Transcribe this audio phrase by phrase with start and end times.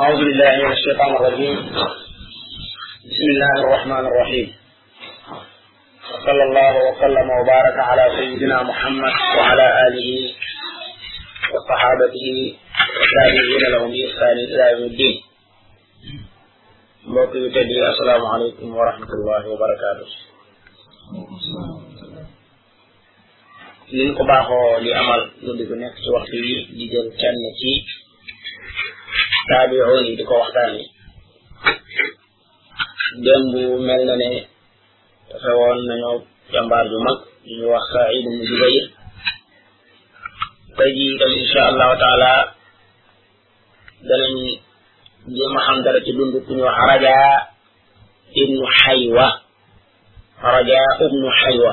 [0.00, 4.50] أعوذ بالله من الشيطان الرجيم بسم الله الرحمن الرحيم
[6.12, 10.10] وصلى الله وسلم وبارك على سيدنا محمد وعلى آله
[11.54, 12.26] وصحابته
[12.98, 15.16] والتابعين لهم بإحسان إلى يوم الدين
[17.06, 17.60] موكب yu
[17.94, 20.08] السلام عليكم ورحمة الله وبركاته
[24.44, 25.20] wa لأمر
[25.52, 26.40] liñ ko baaxoo di
[27.00, 27.60] amal
[29.48, 30.82] taabi'un yi di ko waxtaane
[33.24, 33.52] démb
[33.86, 34.28] mel na ne
[35.28, 36.16] dafa woon nañoo
[36.52, 37.18] jàmbaar ju mag
[37.56, 38.86] ñu wax Saïd ibn Jubayr
[40.76, 42.32] tey jii itam insha allahu taala
[44.08, 44.34] danañ
[45.36, 47.18] jéem a xam dara ci dund ku ñu wax Raja
[48.42, 49.26] ibnu Xaywa
[50.54, 51.72] Raja ibnu Xaywa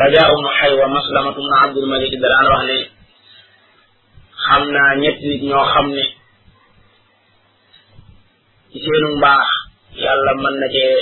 [0.00, 2.78] Raja ibnu Xaywa maslamatu ibn Abdul Malik dara wax ne
[4.50, 6.04] xam naa ñetti nit ñoo xam ne
[8.70, 9.46] ci seenu mbaax
[10.02, 10.94] yàlla man na cee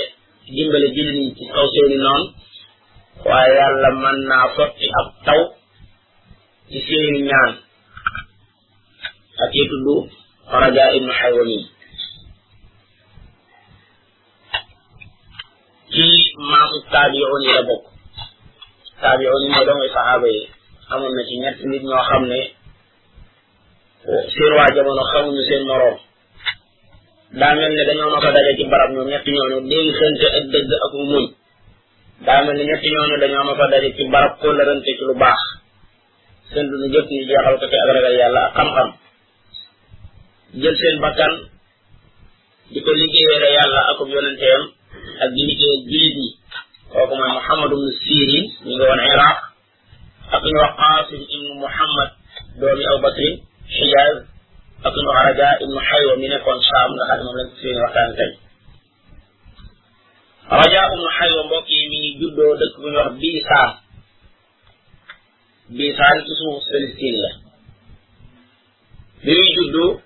[0.55, 1.97] dimbale jullit ci kaw seeni
[3.27, 5.41] waaye yàlla man naa sotti ab taw
[6.69, 7.51] ci seeni ñaan
[9.43, 9.87] ak yi tudd
[10.61, 11.49] Raja ibnu Xaywan
[15.95, 16.07] yi
[16.49, 17.85] maamu taabiyoon yi la bokk
[19.01, 22.39] taabiyoon yi mooy na ci ñett nit ñoo xam ne
[24.05, 25.97] seen waa jamono xamuñu seen moroom
[27.39, 30.43] daa mel ne dañoo ma ko daje ci barab ñoom ñetti ñooñu léegi xënte ak
[30.53, 31.25] dëgg ak muñ
[32.25, 35.39] daa ne ñetti ñooñu dañoo ma daje ci barab kóllërante ci lu baax
[36.51, 37.87] seen dund jëpp ñu jeexal ko ci ak
[38.21, 38.89] yàlla ak xam-xam
[40.61, 41.33] jël seen bakkan
[42.71, 44.61] di ko liggéeyee yàlla ak yonenteem
[45.23, 46.29] ak di liggéeyal jullit yi
[46.91, 48.45] kooku mooy Muhammad ibnu Sirin
[50.33, 52.09] ak ñu wax Qaasim ibnu Muhammad
[52.59, 53.35] doomi Abu Bakrin
[53.77, 54.25] حجاز
[54.85, 58.29] أكون عداء محيو من يكون شام لحد مملكة سوين وكان كي
[60.51, 63.69] رجاء محيو بوكي من جدو دك من يوح بيسار
[65.69, 67.31] بيسار كسو فلسطين له
[69.25, 69.99] بيو جدو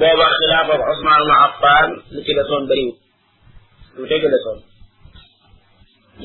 [0.00, 2.90] بابا خلافة عثمان معفان لكدسون بريو
[4.06, 4.56] لكدسون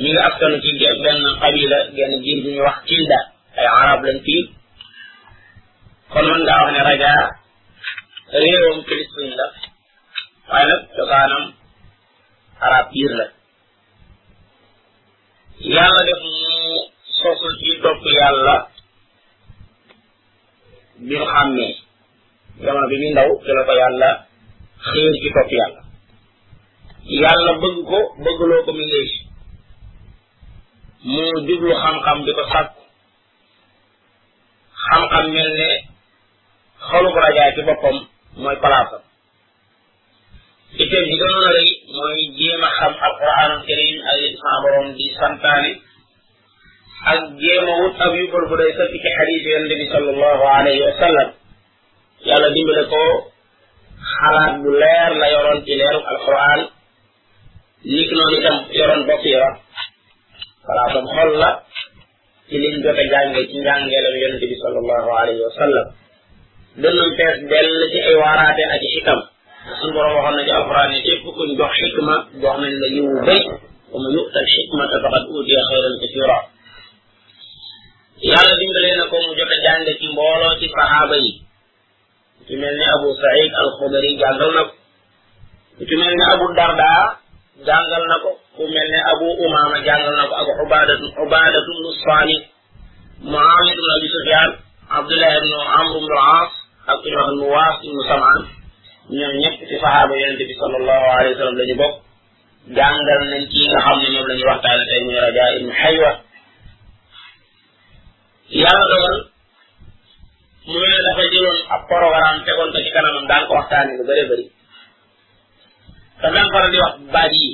[0.03, 3.21] ميغا أفتنو تيجي أجبالنا قبيلة جانا جيرو من يوح كيلدا
[3.59, 4.53] أي عرب لنكيل
[6.11, 7.19] kon mën ngaa wax ne rajaa
[8.43, 9.45] réewam Palestine la
[10.51, 11.43] waaye nag cosaanam
[12.67, 13.25] arab biir la
[15.75, 16.35] yàlla def mu
[17.19, 17.67] sosu ci
[18.21, 18.55] yàlla
[21.07, 21.71] bi mu xàmmee
[22.63, 23.51] jamono bi muy ndaw ci
[23.81, 24.09] yàlla
[24.87, 25.13] xiir
[25.49, 25.81] ci yàlla
[27.21, 29.11] yàlla bëgg ko bëggloo ko mu ngees
[31.13, 32.81] mu jublu xam-xam di ko sàkku
[34.85, 35.71] xam-xam mel ne
[36.91, 37.95] xolu raja ci boppam
[38.43, 39.01] mooy palaasam
[40.83, 45.05] itam ji gënoon a rëy mooy jéem a xam alquran karim ay sama borom di
[45.19, 45.71] santaane
[47.11, 50.81] ak jéem a wut ab yubal bu day sëkk ci xadis yonente bi sallallahu alayhi
[50.87, 51.29] wa sallam
[52.27, 53.01] yàlla ya dimbale ko
[54.15, 56.59] xalaat bu leer la yoroon ci leeru alquran
[57.93, 59.49] nit noonu itam yoroon basira
[60.67, 61.51] palaasam xol la
[62.47, 65.87] ci liñ jot jànge ci njàngeelam yonente bi sallallahu alayhi wa sallam
[66.79, 69.19] dënnam fees dell ci ay waaraate ak xikam
[69.79, 73.15] sun borom waxoon na ci alquran ne képp kuñ jox xikma jox nañ la yiwu
[73.27, 73.41] bay
[73.91, 76.37] wa man yu'tal xikmata faqad utiya xayran kasira
[78.31, 81.33] yàlla dimbalee na ko mu jot jàng ci mbooloo ci sahaaba yi
[82.45, 84.73] ci mel abu saïd al xudari jàngal na ko
[85.87, 86.91] ci mel abu darda
[87.67, 92.35] jàngal na ko ku mel abu umama jàngal na ko ak ubadatu ubadatu ibnu sani
[93.31, 94.49] muawid ibn abi sufyan
[94.99, 96.51] abdullah ibn amr ibn al as
[96.89, 98.39] ak ñu wax mu waas mu samaan
[99.13, 101.95] ñoom ñëpp ci sahaaba yonente bi sallallahu alayhi wasallam lañu bokk
[102.75, 106.11] jàngal nañ ci nga xam ne ñoom lañu waxtaane tey muy raja ibn xaywa
[108.61, 109.17] yàlla dogal
[110.69, 114.23] mu ne dafa jëloon ab programme tegoon ko ci kanamam daan ko waxtaane lu bëri
[114.29, 114.45] bëri
[116.21, 117.49] te daan faral di wax baat yi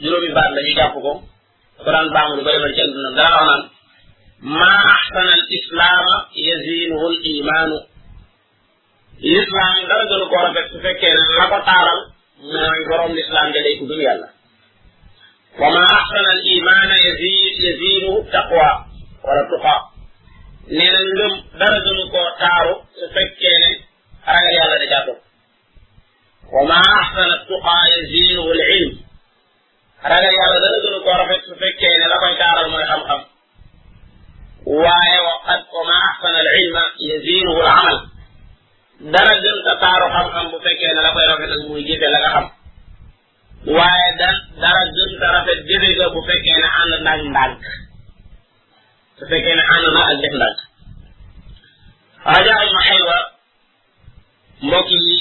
[0.00, 1.00] juróomi baat la ñu jàpp ko
[1.84, 3.62] ko daan baamu lu bëri bëri ci wax naan
[4.96, 6.14] ahsana al islaama
[6.46, 7.78] yazinuhu al imaanu
[9.24, 12.00] l'islam dara gënu ko rafet su fekkee ne la ko taaral
[12.52, 14.28] mooy borom l'islam da lay tuddul yàlla
[15.60, 18.68] wa ma ahsana al iman yazid yazidu taqwa
[19.26, 19.74] wala tuqa
[20.78, 23.72] nee na ngëm dara gënu ko taaru su fekkee ne
[24.28, 25.08] ragal yàlla da jàpp
[26.54, 28.92] wa ma ahsana tuqa yazidu al ilm
[30.12, 33.20] ragal yàlla dara gënu ko rafet su fekkee ne la koy taaral mooy xam-xam
[34.82, 37.96] waaye wa qad wa ma ahsana al ilma yazidu al amal
[39.02, 42.30] dara gën sa taaru xam-xam bu fekkee ne la koy rafetal muy jëfe la nga
[42.34, 42.46] xam
[43.76, 44.28] waaye da
[44.62, 47.62] dara gën sa rafet jëfe ga bu fekkee ne ànd naag ndànk
[49.16, 50.58] su fekkee ne ànd na ak def ndànk
[52.30, 53.18] raja ibnu wa
[54.66, 55.14] mbokk yi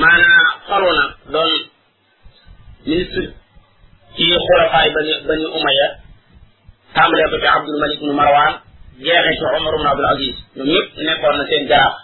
[0.00, 1.50] maanaa faru na doon
[2.86, 3.24] ministre
[4.14, 4.88] ci xulafaay
[5.28, 5.88] ba ñu umaya
[6.94, 8.54] tàmbalee ko ci abdul malik ibnu marwaan
[8.98, 11.94] jeexe ci Omar ibn Abdul Aziz ñoom ñëpp nekkoon na seen garab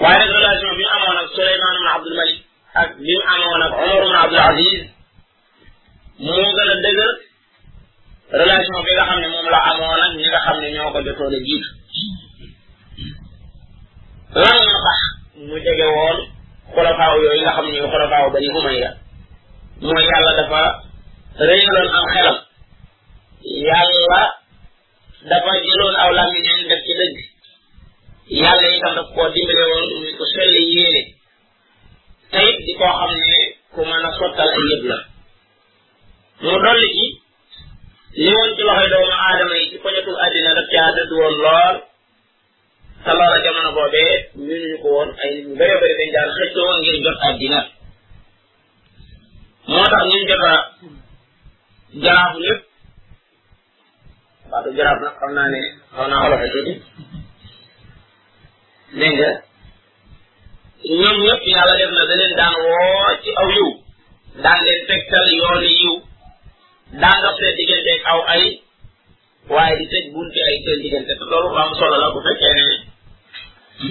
[0.00, 2.38] waaye nag relation bi amoon ak Suleymaan ibn Abdul Malik
[2.74, 4.82] ak bi mu amoon ak Omar ibn Abdul Aziz
[6.18, 7.12] moo gën a dëgër
[8.42, 10.98] relation bi nga xam ne moom la amoon ak ñi nga xam ne ñoo ko
[11.06, 11.70] jotoon a jiitu
[14.42, 14.98] lan moo tax
[15.46, 16.18] mu jege woon
[16.74, 18.90] xolofaaw yooyu nga xam ne ñu xolofaaw bani Umayya
[19.82, 20.60] mooy yàlla dafa
[21.38, 22.38] rëyaloon am xelam
[23.66, 24.20] yàlla
[25.30, 25.52] dafa
[26.08, 27.16] aw làmmiñam def ci dëgg
[28.40, 31.02] yàlla itam daf koo dimbale woon muy ko sell yéene
[32.32, 33.32] te di koo xam ne
[33.72, 34.10] ku mën a
[34.42, 34.98] ay yëpp la
[36.44, 37.06] mu dolli ci
[38.22, 41.76] li woon ci loxoy doomu aadama yi ci poñatul àddina daf caa dëdd woon lool
[43.04, 43.70] te loola jamono
[44.42, 45.74] ngir
[47.04, 47.60] jot àddina
[49.72, 50.52] moo tax ñu jot a
[52.04, 52.62] jaaxu lépp
[54.50, 55.60] baatu jaraaf nag xam naa ne
[55.96, 56.74] xaw naa wolof tuuti
[58.98, 59.30] dégg nga
[61.00, 61.42] ñoom ñëpp
[61.80, 62.98] def na da daan woo
[63.40, 63.70] aw yiw
[64.44, 65.94] daan leen tegtal yooni yiw
[67.00, 68.42] daan dox seen diggante aw ay
[69.54, 72.66] waaye di tëj bunti ay seen diggante te loolu am solo la bu fekkee ne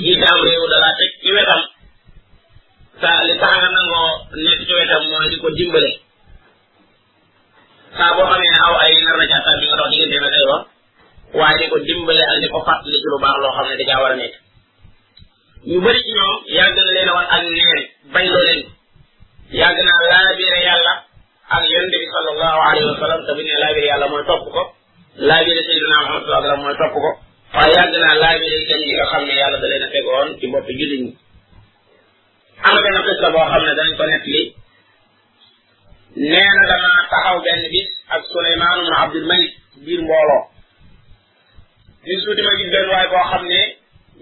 [0.04, 1.62] jiitaam réew dalaa teg ci wetam
[3.02, 4.12] sa li tax nga nangoo
[4.44, 5.92] nekk ci wetam mooy di ko dimbale
[7.96, 10.46] saa boo xamee ne aw ay nar na càttan bi nga dox diggante nag ay
[10.52, 10.64] wax
[11.40, 14.02] waaye di ko dimbale ak di ko fàttali ci lu baax loo xam ne dajaa
[14.04, 14.34] war a nekk
[15.70, 16.14] ñu bëri ci
[16.58, 17.82] yàgg na leen a wax ak neen
[18.14, 18.62] bay loo leen
[19.60, 20.94] yàgg naa laabire yàlla
[21.56, 24.44] ak yonente bi sallallahu alayhi wa sallam te bu ñu ne laabire yàlla mooy topp
[24.56, 24.62] ko
[25.28, 27.10] laabire sayyidina Muhammad sallallahu alayhi wa mooy topp ko
[27.56, 29.90] waaye yàgg naa laabire gan yi nga xam ne yàlla da leen a
[30.40, 31.12] ci bopp jullit ñi
[32.68, 33.90] am benn xis la boo xam ne dañ
[36.22, 39.52] nee na danaa taxaw benn bis ak Suleymaan ibn Abdul Malik
[39.86, 40.42] biir mbooloo
[42.06, 43.60] bis tuuti ma gis benn waay boo xam ne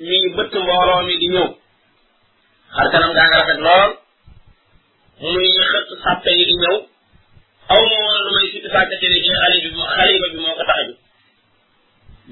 [0.05, 1.49] mi ngi bëtt mbooloo mi di ñëw
[2.75, 3.91] xar kanam gaa nga rafet lool
[5.31, 6.75] muy xëtt sàppe yi di ñëw
[7.73, 9.17] aw ma woon lu may sikki sàkk ci ne
[9.97, 10.97] xalifa bi moo ko tax a jóg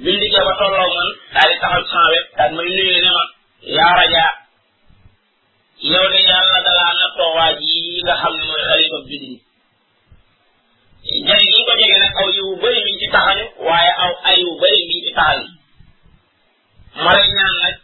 [0.04, 3.24] biñ dikkee ba tolloo man daal di taxaw sama wet daal may nuyu ne ma
[3.78, 4.32] yaa rajaa
[5.94, 7.72] yow de yàlla dalaa nattoo waa ji
[8.06, 9.34] nga xam ne mooy xalifa bi di
[11.14, 14.52] jëriñ li ñu ko jege nag aw yiw bëri mi ci taxaw waaye aw ayiw
[14.62, 15.46] bëri mi ci taxaw
[17.04, 17.76] ma lay ñaan nag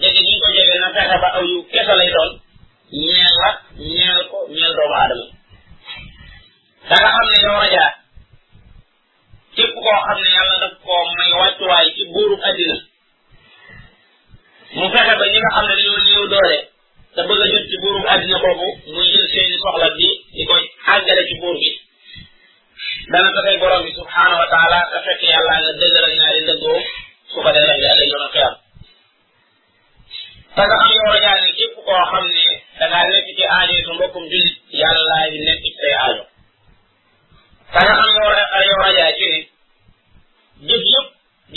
[0.00, 2.32] jege gi ko jege na fexe ba aw yiw kese lay doon
[3.04, 3.50] ñeel la
[3.94, 4.22] ñeel
[4.76, 5.26] doomu aadama
[6.88, 7.94] da nga xam ne yow a jaar
[9.54, 12.76] képp koo xam ne yàlla daf koo may wàccuwaay ci buuru addina
[14.76, 16.58] mu fexe ba ñi nga xam ne dañoo néew doole
[17.14, 20.64] te bëgg a jot ci buuru addina boobu muy jël seeni soxla bi di koy
[20.94, 21.72] àggale ci buur gi
[23.08, 26.80] dana tafay borom bi subhaanahu wa taala te fekk yàlla nga dëgëral ñaari dëggoo
[27.32, 28.54] su ko defee nga ëllëg yoonu xiyam
[30.54, 32.44] te nga xam yow la jaay ne képp koo xam ne
[32.78, 35.92] da ngaa nekk ci aajo yi sa mbokkum jullit yàlla laa yi nekk ci say
[36.02, 36.22] aajo
[37.72, 39.28] te nga xam yow la yow la jaay ci
[40.66, 41.06] ne jëf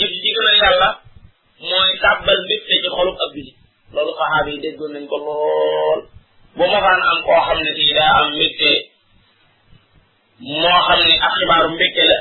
[0.00, 0.88] jëf ji gën a yàlla
[1.68, 3.58] mooy tàbbal mbégte ci xolub ab jullit
[3.94, 6.00] loolu saxaaba yi déggoon nañ ko lool
[6.56, 8.72] bu ma faan am koo xam ne fii daa am mbégte
[10.42, 12.16] moo xam ne ak xibaaru mbégte la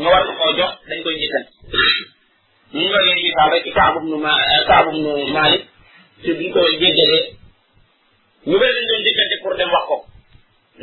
[0.00, 1.44] ñu war ko koo jox dañ koy jiital
[2.76, 4.32] ñu nga leen misaal rek ci kaabum nu ma
[4.70, 5.62] kaabum nu malik
[6.22, 7.24] ci bi ko jéggalee
[8.48, 9.96] ñu bëri dañ doon diggante pour dem wax ko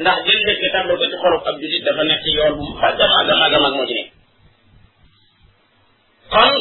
[0.01, 2.79] ndax jël dëkk tàmbal ko ci xolub ab julit dafa nekk ci yoon bu mu
[2.79, 4.09] fàggam ak mag mag moo ci nekk
[6.31, 6.53] kon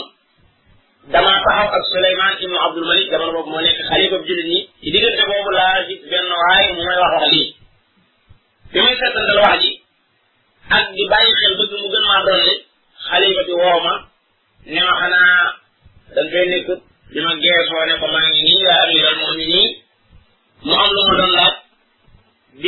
[1.15, 4.61] dama taxaw ak Souleymane ibnu Abdul Malik jamono boobu moo nekk xalifa bu julit ñi
[4.83, 7.49] ci diggante boobu laa gis benn waay mu may wax wax lii
[8.73, 9.77] bi may seetal dal wax ji
[10.77, 12.55] ak di bàyyi xel bëgg mu gën maa dolli
[13.07, 13.81] xalifa bi woo
[15.01, 15.47] xanaa
[16.15, 16.81] dañ fay nekkut
[17.25, 19.69] ma geesoo ko maa ngi nii yaa amiral mu'minin
[20.65, 21.55] mu am lu ma doon laaj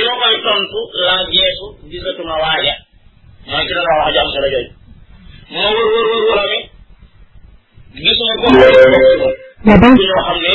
[0.09, 2.75] ma koy tontu laa geesu gisatuma waaja
[3.49, 4.73] mooy ki doon wax jam solo jooju
[5.53, 6.59] moo wër wër wër wërami
[8.05, 8.47] gisuma ko
[10.27, 10.55] xam ne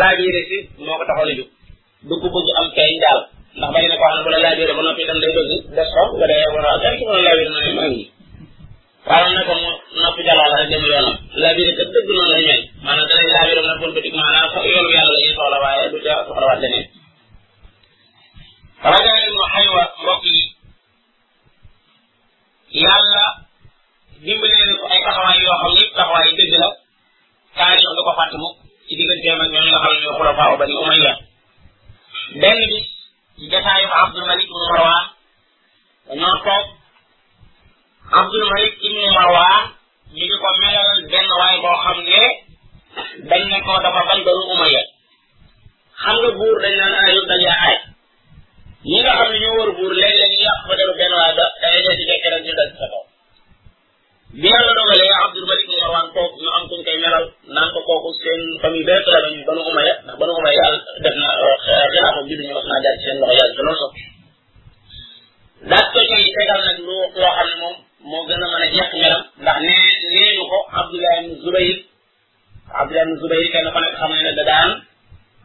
[0.00, 1.48] laaj yi moo ko taxoon a jóg
[2.08, 2.92] du ko bëgg am kay
[3.56, 5.88] ndax bari na koo xam ne bu la laajee ba noppi itam day bëgg des
[5.94, 8.04] ko nga dee war a dara ci wala laaj ma ne maa ngi
[9.08, 9.48] waaye nag
[9.94, 13.26] mu noppi jàllal rek dem yoonam laaj yi kat dëgg noonu lay mel maanaam danañ
[13.34, 16.60] laaj yi nag politique maanaam fo yoonu yàlla la ñuy soxla waaye du ca soxlawaat
[16.64, 16.84] leneen
[18.92, 20.40] ragal ibnu xaywa mbokk yi
[22.84, 23.24] yàlla
[24.24, 26.68] dimbalee na ko ay taxawaay yoo xam ne taxawaay dëgg la
[27.56, 30.74] taarix du ko fàtte mukk ci digganteem ak ñooñu nga xam ne ñoo xulafaa bani
[30.82, 31.12] umayya
[32.42, 32.86] benn bis
[33.36, 35.04] ci jataayu Abdul ibn Marwan
[36.08, 36.66] dañoo toog
[38.18, 39.62] Abdul Malik ibn Marwan
[40.16, 42.20] ñu ngi ko melal benn waay boo xam ne
[43.28, 44.82] dañ ne ko dafa bañ Banu Umayya
[46.02, 47.78] xam nga buur dañ naan ayub dañ laa aay
[48.88, 51.82] ñi xam ne ñoo wër buur léeg-léeg ñu yàq ba deru benn waay ba dañuy
[51.86, 52.70] des ci jekk rek ñu dal
[54.32, 57.78] bi yàlla dogalee Abdul Malik mu Marwan kooku ñu am kuñ koy melal naan ko
[57.88, 59.18] kooku seen famille bépp la
[61.02, 61.30] na
[61.64, 63.92] xilaafa bi duñu wax naa jaar ci seen loxo yàlla loolu sax
[65.70, 67.68] daat ko ñuy tegal nag lu loo xam ne
[68.10, 68.24] moom
[69.42, 71.76] ndax nee neeñu ko Abdullah ibn Zubayr
[72.80, 73.68] Abdullah ibn Zubayr kenn
[73.98, 74.70] xam ne da daan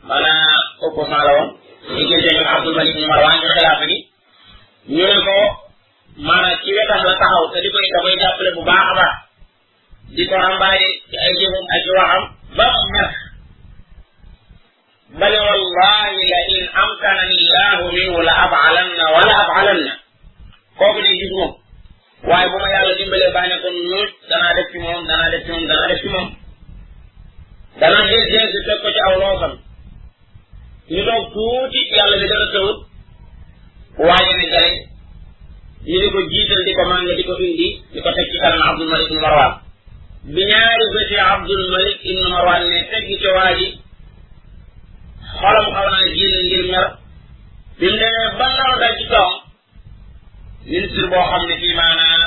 [0.08, 1.50] maanaam opposant la woon
[1.98, 4.00] diggante ñu Abdul Malik mu Marwan ci xilaafa gi
[4.96, 5.20] ñu ne
[6.18, 9.16] maanaam ci wetam la taxaw te di koy da koy jàppale bu baax a baax
[10.16, 12.24] di ko rambaaje ci ay jëfam ak ci waxam
[12.58, 13.10] ba mu mer
[15.20, 19.94] bal wallahi la in amkanani llahu minhu la abalanna wala abalanna
[20.78, 21.52] kooku ne gis moom
[22.30, 25.42] waaye bu ma yàlla dimbalee bàyyi ne ko nuut danaa def ci moom danaa def
[25.46, 26.28] ci moom danaa def ci moom
[27.80, 29.54] danaa jël jël si teg ko ci aw loosam
[30.94, 32.78] ñu toog tuuti yàlla bi dara tawut
[34.06, 34.91] waaye ne jariñ
[35.84, 38.62] ñu di ko jiital di ko màng di ko indi di ko teg ci kanam
[38.70, 39.54] Abdul Malik ibn Marwan
[40.34, 43.68] bi ñaari bëti Abdul Malik ibn Marwan ne teg ci waa ji
[45.42, 46.86] xolam xaw naa génn ngir mer
[47.80, 49.34] bi mu demee ba ndaw dal ci toom
[50.70, 52.26] ministre boo xam ne fii maanaa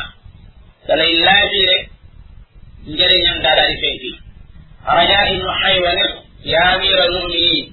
[0.86, 1.82] da lay laaji rek
[2.90, 4.18] njëriñam daa daal di feeñ fii
[4.96, 6.06] Rajaa ibnu Xaywa ne
[6.50, 7.70] yaa amiral muminin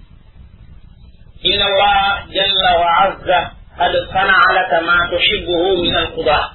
[1.50, 3.40] inna allah jalla wa azza
[3.80, 6.52] قد اقتنع لك ما تحبه من القضاء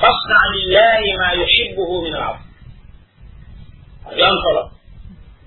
[0.00, 2.44] فاصنع لله ما يحبه من العفو
[4.12, 4.56] ينفر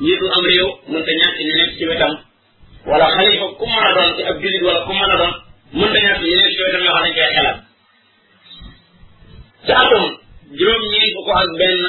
[0.00, 2.12] njiitu am réew mënta ñàkk ñu nekk ci wetam
[2.88, 5.34] wala xalifa ku mën a doon ci ab julit wala ku mën a doon
[5.78, 7.58] mënta ñàkk ñu nekk ci wetam yoo xam ne koy xelal
[9.64, 10.04] ci atum
[10.58, 11.80] juróom ñeen fukk ak benn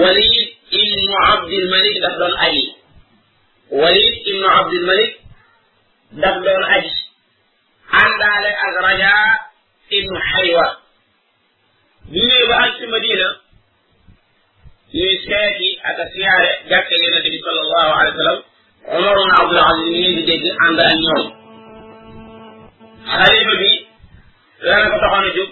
[0.00, 0.34] walid
[0.80, 2.64] ibnu abdil malik daf doon aji
[3.80, 5.12] walid ibnu abdil malik
[6.22, 6.92] daf doon aji
[8.02, 9.12] àndaale ak raja
[9.98, 10.66] ibnu xaywa
[12.14, 13.28] ñu ñëwee ba àgg si Madina
[14.96, 18.40] ñuy seeti ak a siyaare jàkka yonente bi sallallahu alayhi wa sallam
[18.96, 21.24] Omar ibn Abdul Aziz ñu leen di dégg ànd ak ñoom
[23.12, 23.70] xalifa bi
[24.66, 25.50] lana ko taxoon a jóg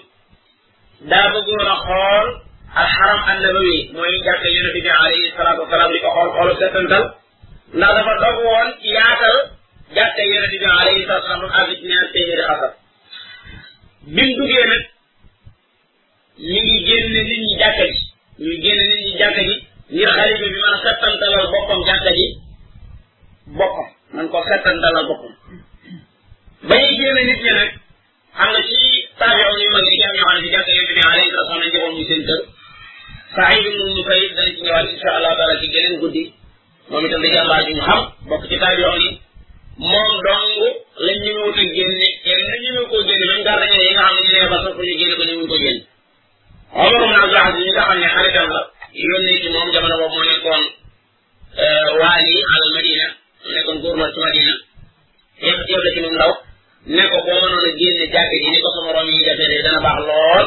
[1.11, 2.27] daa bëggoon a xool
[2.81, 7.03] alxaram annabawi mooy jàkka yonente bi alayhi salaatu wasalaam di ko xool xoolu setantal
[7.77, 9.37] ndax dafa dog woon ci yaatal
[9.95, 12.71] jàkka yonente bi alayhi salaatu wasalaam ak ñaar téeméeri xasar
[14.13, 14.83] bi mu duggee nag
[16.37, 17.95] mi ngi génne nit ñi jàkka ji
[18.39, 19.55] mi ngi génne nit ñi jàkka ji
[19.93, 22.27] ngir xalifa bi mën a settantalal boppam jàkka ji
[23.57, 25.33] boppam man ko settantalal boppam
[26.67, 27.71] ba ñuy génne nit ñi nag
[28.37, 28.75] xam nga ci
[29.19, 31.93] taabiyoon yu mag yi nga xam ne si jàkka yonte bi alayhi salaam lañ joxoon
[31.95, 32.41] muy seen kër
[33.35, 36.23] Saïd ibn Musayyib dañ ci ñëwaat insha allah taala ci geneen guddi
[36.89, 39.09] moom itam di jàmbaar ju ñu xam bokk ci taabiyoon yi
[39.91, 40.53] moom dong
[41.05, 44.15] lañ ñu wut a génne kenn ñu ñu ko génne même gàllankoor yi nga xam
[44.15, 45.83] ne ñu ne ba sax ñu génne ko ñu ko génne
[46.73, 48.61] Omar ibn Abdul Aziz ñi nga xam ne xaritam la
[49.07, 50.63] yónni ci moom jamono boobu moo nekkoon
[51.63, 53.07] euh, waali al Madina
[53.43, 54.53] mu nekkoon gouverneur ci Madina
[55.45, 56.33] yëpp yëpp la ci moom ndaw
[56.95, 59.97] ne ko boo mënoon a génne jàkka ni ko sama morom yi defee dana baax
[60.09, 60.45] lool.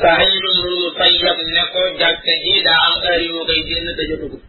[0.00, 4.42] Saïd ibn Musayyab ne ko jàkka ji am heure yu ma koy génn te jotugul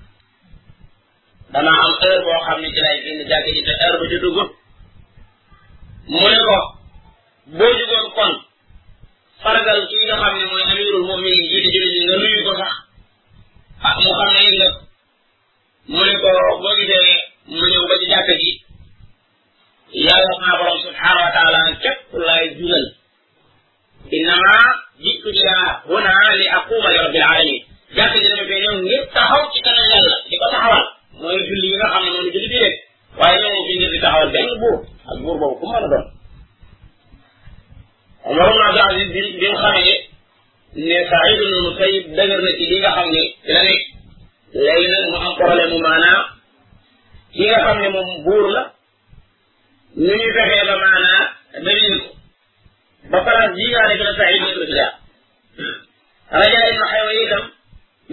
[1.54, 3.52] dana am heure boo ne ci lay génn jàkka
[8.32, 8.36] ji
[9.46, 12.74] faragal ki nga xam ne mooy amirul mu'minin jiite julli ji nga nuyu ko sax
[13.88, 14.68] ak mu xam ne nga
[15.92, 16.30] mu ne ko
[16.62, 17.14] boo gisee
[17.54, 18.52] mu ñëw ba ci jàkka ji
[20.06, 22.86] yàlla sama borom subhanahu wa taala képp laay julal
[24.18, 24.54] innama
[25.04, 25.58] jiitu ila
[25.90, 27.60] huna li aquma li rabbil alamin
[27.96, 30.84] jàkka ji ñëw ngir taxaw ci kanam yàlla di ko taxawal
[31.22, 32.76] mooy julli yi nga xam ne moom julli bi rek
[33.20, 34.78] waaye ñëw fi ngir di taxawal benn buur
[35.10, 36.08] ak buur boobu ku mën a doon
[38.26, 40.02] عمر بن عبد العزيز بن بن خمي
[40.78, 43.88] ان سعيد بن المسيب دغر نتي ليغا خامني لا نيك
[44.56, 46.26] لين مو ام بروبليم مانا
[47.38, 48.70] كيغا خامني موم بور لا
[49.98, 52.02] ني ني فخي لا مانا دليل
[53.12, 54.94] با فرا جيغا ريك لا سعيد بن رجا
[56.34, 57.50] رجا ابن حيوي دم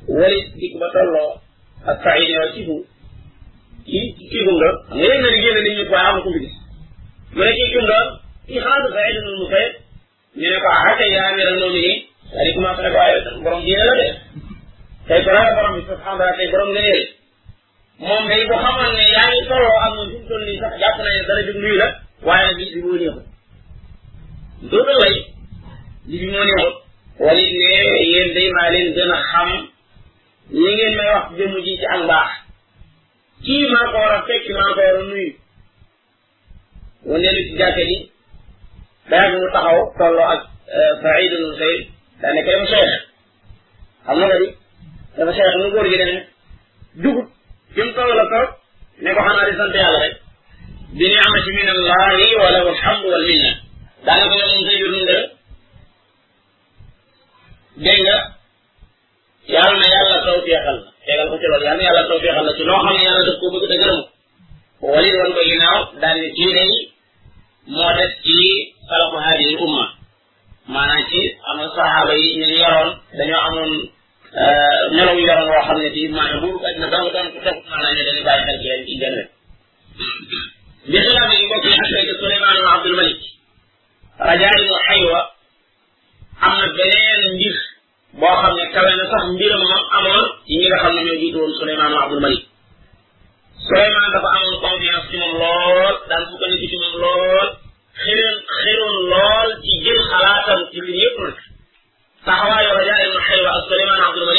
[0.09, 1.33] walit dig ma tolloo
[1.89, 2.77] ak fayin yoo ci bu
[3.87, 3.99] ci
[4.33, 6.55] ci gunda nga yëg na liggéey na nit ñi waaye am ku mu gis
[7.37, 7.99] mu ne ci gunda
[8.49, 9.65] ci xaatu fayin nu mu fay
[10.41, 11.95] ñu ne ko ah kay yaa ngi rek noonu nii
[12.33, 13.77] daal di commencé ne ko waaye borom la de bi
[15.13, 17.05] subhanahu wa taala tey borom nga yële
[18.05, 21.09] moom day ko xamal ne yaa ngi tolloo ak mu toll nii sax jàpp na
[21.15, 21.87] ne dana jóg nuyu la
[22.27, 22.81] waaye nag li
[26.33, 26.73] moo néexul
[27.21, 27.69] walit ne
[28.11, 29.68] yéen day maa leen a xam
[30.63, 32.31] li ngeen may wax jëmm ji ci ak mbaax
[33.45, 35.31] kii ko war a fekk maa ko war a nuyu
[37.11, 37.97] waneelu ci jàkke ji
[39.41, 40.41] mu taxaw tolloo ak
[40.77, 41.81] euh, Saïd ibn Saïd
[42.21, 42.91] daa nekk dafa seex
[44.07, 46.17] xam nga di mu góor gi dene
[47.03, 47.29] dugut
[47.75, 48.51] fi mu toll la toog
[49.03, 50.15] ne ko xanaa di sant yàlla rek
[51.57, 53.53] min allahi wa alhamdu wal minna
[54.07, 55.17] daanaka yow moom sa yur nga
[57.85, 58.07] dégg
[59.49, 62.63] yal na yàlla tawfeexal la tegal ko ci loolu yal na yàlla tawfeexal la ci
[62.69, 64.03] loo xam ne yàlla daf koo bëgg te gërëmu
[64.93, 66.73] walid woon ko ginnaaw daal ni kii day
[67.75, 68.37] moo def ci
[68.89, 69.85] salafu haadihi umma
[70.73, 73.71] maanaam ci am sahaaba yi ñu yoroon dañoo amoon
[74.97, 77.93] ñelaw yoroon woo xam ne ci maanaam buuru aj na dong dong ku tegu maanaam
[77.97, 79.17] ne dañuy bàyyi xel ci yéen ci benn
[80.91, 83.21] bi xilaaf yi bokk ak saytu Souleymane wa Abdul Malik
[84.29, 85.21] rajaa ibnu Xaywa
[86.47, 87.57] am na beneen mbir
[88.21, 90.69] boo xam ne kawe na sax mbiram ma amoon yi ñi
[91.99, 92.45] Abdul Malik
[93.69, 96.37] Souleymane dafa amal confiance ci moom lool daan bu
[96.71, 97.49] ci moom lool
[99.11, 101.19] lool ci jël xalaatam ci yëpp
[104.09, 104.38] Abdul Malik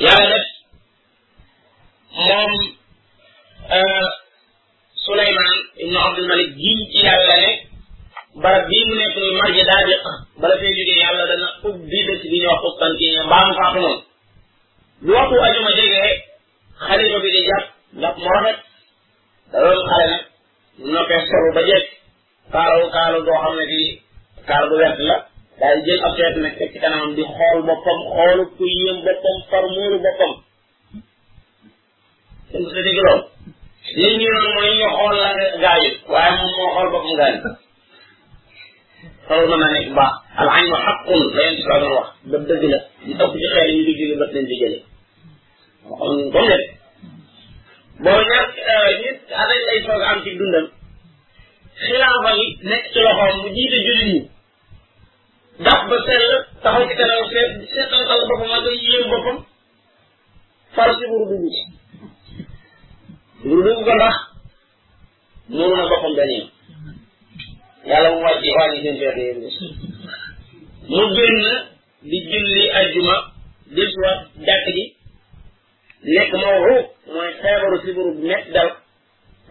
[0.00, 0.48] yàlla nag
[2.26, 2.52] moom
[3.74, 4.08] euh,
[4.94, 7.50] Souleymane ibn Abdul Malik jiñ ci yàlla ne
[8.42, 9.94] barab bii mu nekk ni marje daa di
[10.40, 14.02] bala fee jógee yàlla dana ubbi dëkk bi ñuy wax Constantine mbaam faax noonu
[15.04, 16.10] bu waxtu ajuma jegee
[16.86, 17.64] xalifa bi di jàpp
[17.98, 18.58] ndax mu rafet
[19.52, 19.58] da
[19.88, 20.22] xale nag
[20.82, 21.86] mu noppee solu ba jekk
[22.52, 23.90] kaarawu kaalu goo xam ne fii
[24.48, 25.16] kaar bu wert la
[25.60, 26.70] daal di jël ab seet nag teg
[27.16, 30.32] di xool boppam xoolu ku yéem boppam farmuuru boppam
[32.50, 33.20] kenn du dégg lool
[34.00, 35.28] li ñu mooy ñu xool la
[35.62, 37.36] gaa yi waaye moo xool boppam gaa yi
[39.28, 42.36] loolu mën naa nekk baax al ayn wa xaqun la yéen si doon wax ba
[42.48, 44.30] dëgg la ñu topp ci xeer ñu di jóge bët
[50.10, 50.66] am ci dundam
[51.82, 54.26] xilaafa yi nekk ci loxoom mu jiite jullit
[55.58, 56.30] daf ba sell
[56.62, 59.36] taxaw ci kanam seet seetal xal boppam ak yéem boppam
[60.74, 61.62] far si wuru dugg ci
[63.44, 64.16] wuru dugg ko ndax
[65.50, 66.48] nuru na boppam benn yoon
[67.90, 69.56] yàlla mu wàcc wàññi seen feet yéen gis
[70.94, 71.38] mu génn
[72.10, 73.16] di julli ajjuma
[73.76, 74.14] des fois
[74.46, 74.84] jàkk ji
[76.14, 76.58] nekk moo
[77.12, 78.68] mooy feebaru si wuru nekk dal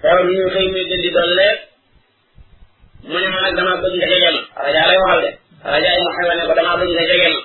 [0.01, 1.55] feebar bi ñu xëy muy gën di doon leer
[3.09, 4.39] mu ne ma nag dama bëgg nga jege ma
[4.73, 5.31] rajo lay waxal de
[5.63, 7.41] jaay ma xewal ne ko damaa bëgg nga jege ma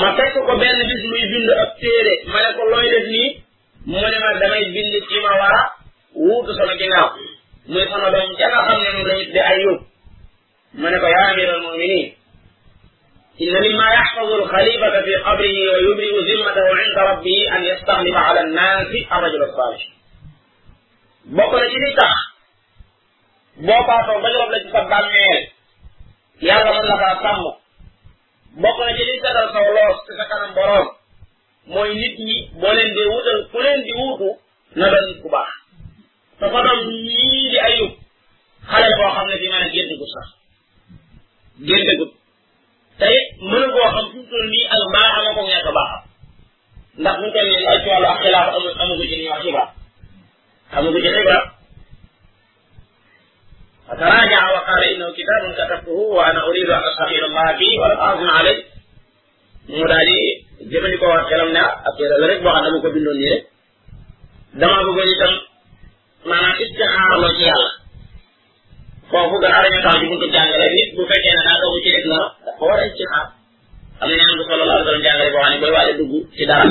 [0.00, 3.30] ma fekk ko benn bis muy bind ab téere ma ne ko looy def nii
[3.90, 5.72] mu ne ma damay bind ci ma war a
[6.22, 7.08] wuutu sama ginnaaw
[7.72, 9.84] muy sama doom ja nga xam ne moom la ñuy ay yóbbu
[10.80, 12.14] ma ne ko yaa amiral muminin
[13.42, 19.42] إن مما يحفظ الخليفة في قبره ويبرئ ذمته عند ربه أن يستغلب على الناس الرجل
[19.42, 19.82] الصالح
[21.24, 22.08] بقول لك إذا
[23.56, 25.51] بقى فوق رجل لك سبع ميل
[26.48, 27.42] yàlla mën na faa sàmm
[28.62, 30.86] bokk na ci liy setal saw loos ci sa kanam boroom
[31.72, 34.28] mooy nit ñi boo leen dee wutal ku leen di wuutu
[34.78, 35.52] na doon nit ku baax
[36.38, 37.92] te fa doon ñii di ayub
[38.70, 40.26] xale boo xam ne bi mën a génnagut sax
[41.68, 42.12] génnagut
[43.00, 43.08] te
[43.50, 46.02] mën koo xam fi mu toll nii ak baax na ko ñàkk baaxam
[47.00, 51.10] ndax mu toll nii ay ci wàllu amu amu ko ci li amu ko ci
[53.92, 58.72] فتراجع وقال إنه كتاب كتبته وأنا أريد أن أستغفر الله فيه والأعظم عليه
[59.76, 60.24] mu daal di
[60.74, 63.42] jëfandikoo wax xelam ne ak la rek boo xam ne ko bindoon nii rek
[64.60, 65.34] dama bëggoon itam
[66.28, 67.70] maanaam istixaar la ci yàlla
[69.10, 72.04] foofu gën arañu taal bi mu jàngale nit bu fekkee ne daa dogu ci def
[72.10, 73.26] dara dafa war a istixaar
[74.48, 76.64] solo la doon jàngale boo xam ne dugg ci dara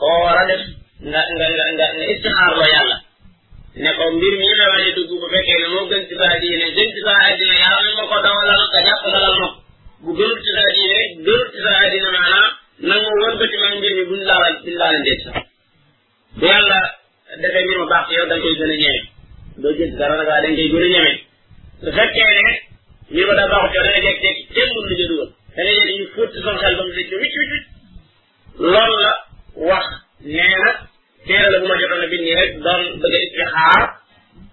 [0.00, 0.62] ko war a def
[1.10, 2.96] nga nga nga nga istixaar yàlla
[3.82, 6.34] ne ko mbir mi la waaj a dugg bu fekkee ne moo gën ci saa
[6.42, 9.48] diine gën ci saa àddina yàlla nañ ma ko dawalal ka jàppalal ma
[10.04, 12.48] bu gënul ci saa diine gënul ci saa àddina maanaam
[12.88, 15.20] nangu wëlbati man mbir mi buñ laalal buñ laalanteeg
[16.38, 16.78] bu yàlla
[17.40, 18.98] defee mbir mu baax ci yow da nga koy gën a ñeme
[19.62, 21.12] doo jël dara nag waaye da nga koy gën a ñeme
[21.82, 22.46] su fekkee ne
[23.10, 25.72] mbir ba daa baaxut yow da nga jekk jekk kenn mënu la jëduwal da nga
[25.84, 27.66] jekk ñu fóot ci son xel ba mu dëkk wicc wicc wicc
[28.72, 29.12] loolu la
[29.68, 29.84] wax
[30.34, 30.70] nee na
[31.26, 33.82] téere la ma jotoon a bind rek doon bëgg a istixaar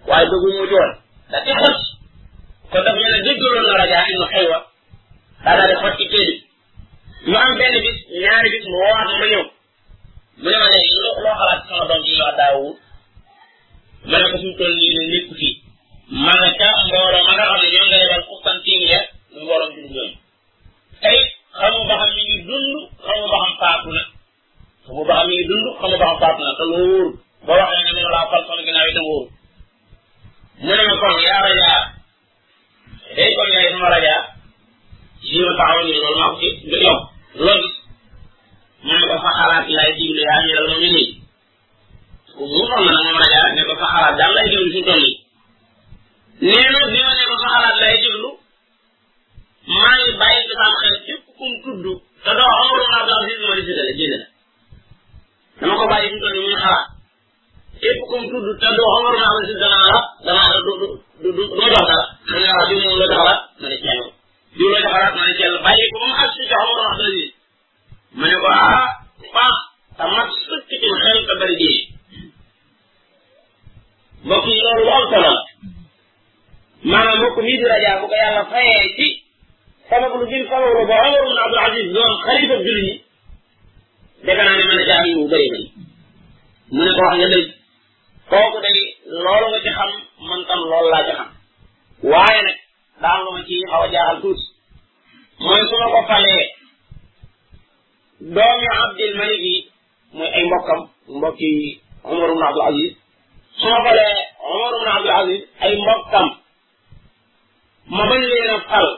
[0.08, 0.90] waaye dugg mu ci woon
[1.30, 1.76] da ci xot
[2.86, 4.58] daf ñu ne déggaloon na rajo ibnu xaywa
[5.44, 6.34] daa daal ci téere
[7.28, 9.44] ñu am benn bis ñaari bis ma ñëw
[10.42, 12.72] mu ne ma ne loo loo xalaat sama doom ji wax daawul
[14.10, 15.54] ma ne ko fi mu toll nii ne nekk fii
[16.24, 19.70] ma nga ca mbooloo ma nga xam ne ñoo nga lebal fukkan téeméer ñu mbooloo
[19.74, 20.12] ci ñoom
[21.02, 21.18] tey
[21.58, 22.70] xamu ba xam ñu ngi dund
[23.04, 24.02] xamu ba xam faatu na
[24.84, 27.84] su boobaa mi ngi dund xamu ba xam faatu na te loolu wóorul boo waxee
[27.86, 29.28] ne mënu laa fal sama ginnaaw itam wóorul
[30.64, 31.78] mu ne ma kon yaa rajaa
[33.16, 34.20] day kon yaay sama rajaa
[35.30, 37.02] lii ma taxaw nii loolu maa ko ci gën yomb
[37.44, 37.66] loolu
[38.84, 41.08] mu ne ko sa xalaat laay jiwlu yaa ñu dal ma mi nii
[42.36, 45.00] ku mu sonn nag moom rajaa ne ko sa xalaat daal laay jiwlu suñu toll
[45.06, 45.14] nii
[46.46, 48.28] nee na bi ma ne ko sa xalaat laay jiwlu
[49.80, 53.20] maa ngi bàyyi ci sama xel képp ku mu tudd te doo amul naa daal
[53.26, 54.33] si ma di séddale jënd la
[55.60, 56.84] dama ko bàyyi fi mu toll nii muy xalaat
[57.80, 60.70] képp ku mu tudd te doo xamal naa ne si danaa la danaa la du
[60.80, 60.88] du
[61.22, 61.96] du du ma jox dara.
[62.28, 64.02] xam nga waaw diw moom la joxalaat ma ne ceel
[64.56, 66.94] diw la joxalaat ma ne ceel bàyyi ko ba mu àgg si jox ma wax
[67.02, 67.20] dëgg
[68.18, 68.82] ma ne ko ah
[69.44, 69.54] ah
[69.96, 71.72] te mat sëkk ci xel te bari ji
[74.24, 75.42] mbokk yi loolu lu am solo la
[76.90, 79.06] maanaam mbokk mii di rajo bu ko yàlla fayee ci
[79.88, 83.03] sababu lu gën sababu la boo xamaloon Abdul Aziz doon xalifa jullit yi
[84.88, 85.72] daa am lu bëri bëri
[86.74, 87.48] mu ne ko wax nga dëgg
[88.30, 88.78] kooku day
[89.24, 89.90] loolu ci xam
[90.28, 91.28] man tam loolu laa ci xam
[92.12, 92.58] waaye nag
[93.02, 94.44] daa lu ma ci xaw a jaaxal tuuti
[95.44, 96.42] mooy su ma ko falee
[98.34, 99.56] doomi Abdul Malik yi
[100.16, 100.80] mooy ay mbokkam
[101.16, 101.50] mbokki
[102.10, 102.92] Umar ibn Abdul Aziz
[103.58, 104.12] su ma falee
[104.52, 106.26] Umar ibn Abdul Aziz ay mbokkam
[107.96, 108.88] ma bañ leen a fal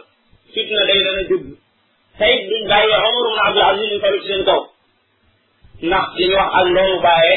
[0.53, 1.43] fitna day dana jub
[2.19, 4.63] te it duñ bàyyi Umar ibn Abdul Aziz ñu falu ci seen kaw
[5.83, 7.35] ndax li wax ak loolu bàyye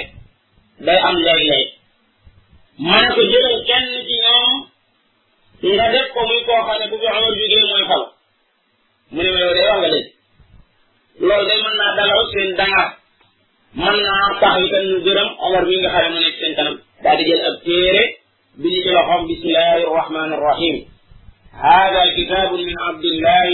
[0.86, 1.68] day am léeg-léeg
[2.90, 4.54] man ko jëlal kenn ci ñoom
[5.74, 8.04] nga def ko muy koo xam ne bu fi xamal jugee mooy fal
[9.14, 10.14] mu ne ma yow day wax nga léegi
[11.22, 12.90] loolu day mën naa dalal seen dangaar
[13.82, 16.76] mën naa tax itam ñu gërëm omar mi nga xam ne mu nekk seen kanam
[17.04, 18.04] daa di jël ab téere
[18.62, 20.78] bind ci loxoom bismillahi rahmani rahim
[21.70, 23.48] هذا كتاب من عبد الله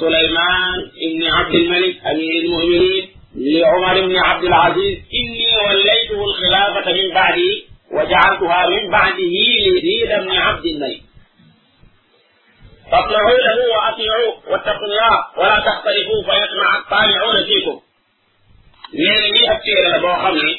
[0.00, 7.66] سليمان ابن عبد الملك أمير المؤمنين لعمر بن عبد العزيز إني وليته الخلافة من بعدي
[7.90, 9.32] وجعلتها من بعده
[9.66, 11.00] لزيد بن عبد الملك
[12.92, 17.80] فاطلعوا له وأطيعوا واتقوا الله ولا تختلفوا فيسمع الطالعون فيكم
[18.94, 20.50] من مئة سيرة أبو خمي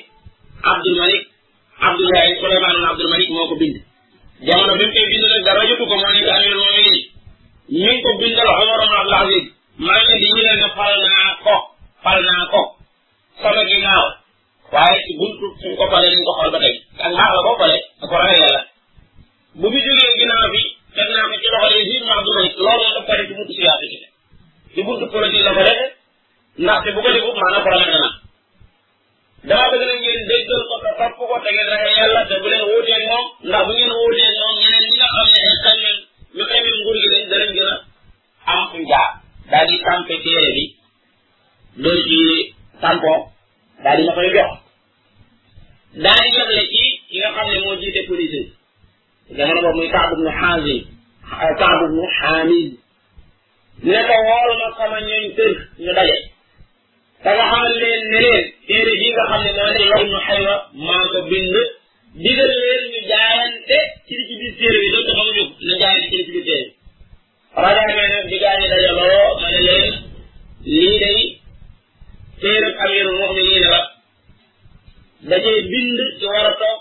[0.63, 1.25] عبد الملك
[1.81, 3.75] عبد الله سليمان بن عبد الملك موكو بند
[4.41, 7.01] جمعنا بنت بند درجتك مولي كان المؤمنين
[7.69, 9.43] منكم بند عمر بن عبد العزيز
[9.79, 11.72] ما الذي يلقى فالنا قوة
[12.04, 12.62] fal naa ko
[13.42, 14.06] sama ginnaaw
[14.74, 15.46] waaye ci buntu
[15.80, 17.58] ko falee nañ ko xool ba tey ak mbaax la boo
[18.12, 18.62] ko ragal yàlla
[19.62, 20.44] bu bi teg naa
[21.32, 23.98] ko ci loxo de juge max du malik loolu ko def ci buntu siyaasa ci
[24.74, 25.92] ci buntu politique la ko defee
[26.63, 28.00] ndaxte bu ko defut maanaam problème
[29.70, 31.70] ko te topp te ngeen
[32.16, 35.28] ragal te bu leen wóotee moom ndax bu ngeen wóotee moom ñeneen ñi nga xam
[35.34, 35.76] ne ay xañ
[36.36, 37.70] ñu xañ nguur gi dañ danañ gën
[38.50, 39.10] a am fuñ jaar
[39.52, 40.66] daal di tàmpe téere
[41.77, 43.29] doy ci tampon
[43.83, 44.51] daal di ma koy jox
[46.03, 48.33] daal di jox la ci ki nga xam ne moo jiite police
[49.27, 50.79] yi jamono boobu muy Saad ibn Hazim
[51.57, 52.69] Saad ibn Hamid
[53.83, 56.17] ne ko wool ma sama ñooñ kër ñu daje
[57.23, 60.19] da nga xamal leen ne leen téere bii nga xam ne naa ne wax ñu
[60.27, 60.53] xayma
[60.88, 61.55] maa ko bind
[62.23, 66.31] digal leen ñu jaayante ci ci biir téere bi donte xamuñu na jaayante ci ci
[66.36, 66.73] biir téere bi.
[67.63, 69.91] ragal nag di gaañu daje loo ma ne leen
[70.75, 71.42] lii day
[72.43, 73.79] téeram amirul mu'minin ba
[75.32, 76.79] dajee bind ci war a toog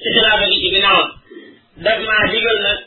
[0.00, 1.08] ci xilaafa gi ci ginnaawam
[1.84, 2.78] daf maa digal nag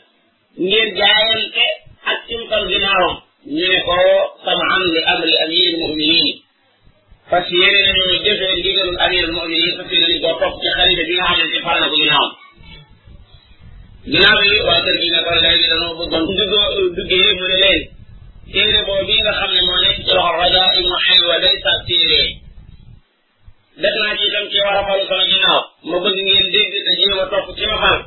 [0.68, 1.64] ngeen jaayante
[2.10, 3.14] ak simtal ginnaawam
[3.56, 3.96] ñu ne ko
[4.44, 6.28] samaan li amri amirul mu'minin
[7.30, 11.14] fas yéene nañoo jëfee ndigalul amirul mu'minin fas yéene nañ koo topp ci xalifa bi
[11.16, 12.32] nga xamante far na ko ginnaawam
[14.10, 17.80] ginnaaw bi waa kër gi ne ko léegi danoo bëggoon duggoo duggee mu ne leen
[18.54, 22.22] téere boobu nga xam ne moo nekk ci loxo rajo Ibnu Xelwa day sa téere
[23.82, 26.92] def naa ci itam ci war a falu sama ginnaaw ma bëgg ngeen dégg te
[26.98, 27.98] jéem a topp ci ma fal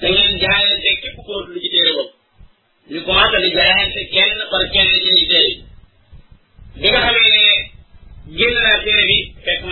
[0.00, 2.12] da ngeen jaayante képp ku lu ci téere boobu
[2.92, 5.52] ñu commencé di jaayante kenn par kenn jëndi téere
[6.80, 7.22] bi ne
[8.38, 9.18] génn naa téere bi
[9.60, 9.66] ku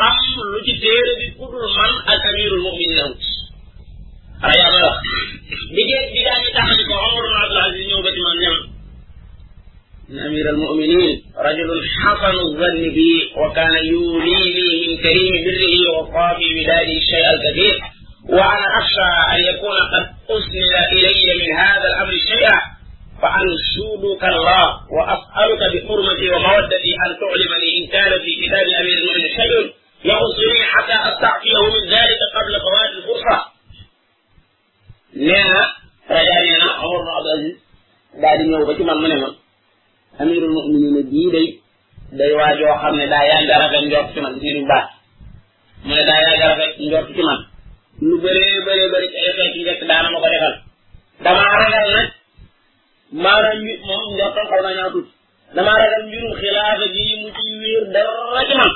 [0.00, 3.18] xam lu ci téere bi ku dul man ak amirul
[4.48, 4.90] ayaba la
[5.76, 8.56] liggéey bi gaa ñu ko Omar ibn Abdul Aziz ñëw ba ci man ñam
[10.24, 11.14] أمير المؤمنين
[11.46, 11.70] رجل
[12.02, 17.76] حسن الظن بي وكان يولي لي من كريم بره ووفاء بلادي الشيء الكثير
[18.36, 20.04] وأنا أخشى أن يكون قد
[20.36, 22.56] أسند إلي من هذا الأمر شيئا
[23.22, 29.54] فأنشودك الله وأسألك بحرمتي ومودتي أن تعلمني إن كان في كتاب أمير المؤمنين شيء
[30.10, 33.49] يخصني حتى أستعفيه من ذلك قبل فوات الفرصة
[35.12, 35.74] nee na
[36.08, 39.28] rajaa nee na Omar ibn Abdul ba ci man mu ne ma
[40.20, 41.48] amirul muminina bii day
[42.18, 44.60] day waajoo xam ne daa yàgg a ci man di du
[45.84, 47.38] mu ne daa yàgg a ci man
[48.00, 49.32] lu bëree bëree bëri ci ay
[49.64, 50.54] xeeti daana ma ko defal
[51.24, 52.08] damaa ragal nag
[53.22, 55.12] maanaam mbir moom njortam na ñaaw tuuti
[55.54, 58.72] damaa ragal mbirum xilaafa gii mu ciy wéer dara ci man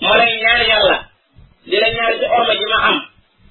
[0.00, 0.96] ma lay ñaan yàlla
[1.68, 3.07] di la ñaan ci orma ji ma am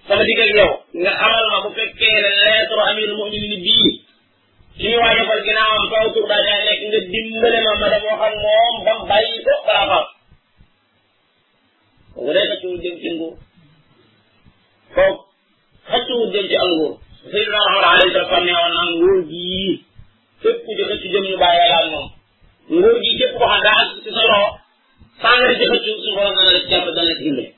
[0.07, 0.71] sama digg ak yow
[1.03, 3.91] nga xamal ma bu fekkee ne lettre amirul muminin bii
[4.79, 8.15] suñu waaj a fal ginnaawam kaw tur daa caa nekk nga dimbale ma ma demoo
[8.21, 10.05] xam moom ba mu bàyyi ko balaa fal
[12.15, 13.33] kooku day xëccuwul jëm ci nguur
[14.95, 15.17] kooku
[15.91, 16.95] xëccuwul jëm ci al nguur
[17.31, 19.73] Seydina Muhammad alayhi salaam ne woon naa nguur gii
[20.41, 22.07] képp ku ci xëcc jëm ñu bàyyi laal moom
[22.71, 24.41] nguur gii képp koo xam daa ak ci sa loxo
[25.21, 27.49] sàngari ci xëccu suñu borom dana la ci jàpp dana la ci dimbale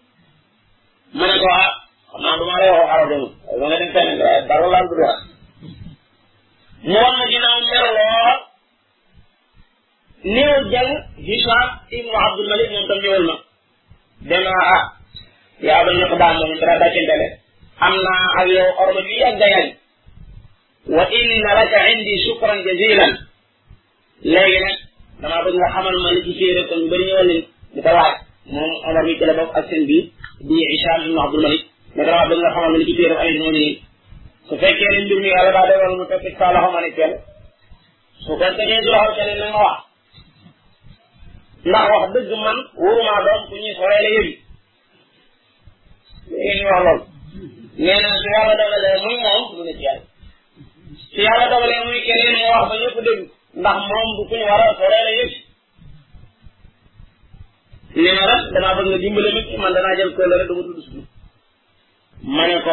[1.17, 1.71] ma ne ko ah
[2.13, 3.23] අනුමානය හරගෙන
[3.61, 4.09] වෙනින් තැන
[4.49, 5.15] දරලන් දුරා
[6.85, 8.33] නිවන් දිනවම යනවා
[10.33, 10.89] නිය ජල්
[11.27, 12.71] හිසාබ් ඉබ්නු අබ්දුල් මලික්
[29.49, 31.59] عبد الملك
[31.95, 33.81] ne dara wax dañ la xamal ne li ci téere ay noonu yi
[34.47, 37.11] su fekkee ne mi yàlla daa dogal mu teg sa loxo ma ne kenn
[38.23, 39.75] su ko tegee ci loxo keneen nag wax
[41.69, 42.57] ndax wax dëgg doon
[43.49, 44.31] ku ñuy soree la yëbi
[46.33, 47.03] léegi ñu wax loolu
[47.85, 50.03] nee na su yàlla dogalee muy moom du ne ci yàlla
[51.13, 53.21] su yàlla dogalee wax ba ñëpp dégg
[53.61, 55.37] ndax moom du ku ñu war a soree la yëbi
[58.01, 60.11] nee na rek damaa bëgg nga dimbale nit man danaa jël
[62.21, 62.71] ma ne ko